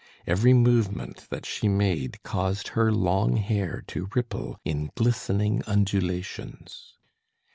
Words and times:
Every 0.25 0.53
movement 0.55 1.27
that 1.29 1.45
she 1.45 1.67
made 1.67 2.23
caused 2.23 2.69
her 2.69 2.91
long 2.91 3.35
hair 3.37 3.83
to 3.89 4.09
ripple 4.15 4.59
in 4.65 4.89
glistening 4.95 5.61
undulations. 5.67 6.97